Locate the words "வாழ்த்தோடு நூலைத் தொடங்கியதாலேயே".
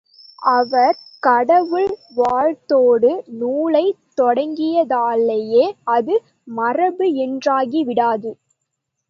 2.15-5.65